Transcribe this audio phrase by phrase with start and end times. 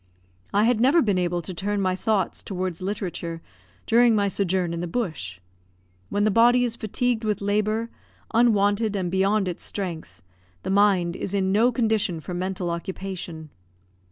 [0.51, 3.39] I had never been able to turn my thoughts towards literature
[3.85, 5.39] during my sojourn in the bush.
[6.09, 7.91] When the body is fatigued with labour,
[8.33, 10.23] unwonted and beyond its strength,
[10.63, 13.51] the mind is in no condition for mental occupation.